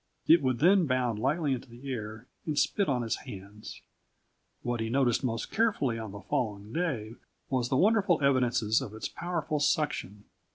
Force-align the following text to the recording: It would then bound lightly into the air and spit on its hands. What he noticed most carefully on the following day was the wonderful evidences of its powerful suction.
It 0.25 0.41
would 0.41 0.57
then 0.57 0.87
bound 0.87 1.19
lightly 1.19 1.53
into 1.53 1.69
the 1.69 1.91
air 1.93 2.25
and 2.47 2.57
spit 2.57 2.89
on 2.89 3.03
its 3.03 3.17
hands. 3.17 3.83
What 4.63 4.79
he 4.79 4.89
noticed 4.89 5.23
most 5.23 5.51
carefully 5.51 5.99
on 5.99 6.11
the 6.11 6.21
following 6.21 6.73
day 6.73 7.13
was 7.51 7.69
the 7.69 7.77
wonderful 7.77 8.19
evidences 8.23 8.81
of 8.81 8.95
its 8.95 9.07
powerful 9.07 9.59
suction. 9.59 10.23